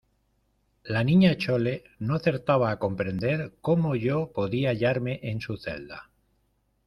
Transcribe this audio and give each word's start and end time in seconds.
la 0.81 1.03
Niña 1.03 1.37
Chole 1.37 1.83
no 1.99 2.15
acertaba 2.15 2.71
a 2.71 2.79
comprender 2.79 3.53
cómo 3.61 3.95
yo 3.95 4.31
podía 4.31 4.69
hallarme 4.69 5.19
en 5.21 5.41
su 5.41 5.57
celda 5.57 6.09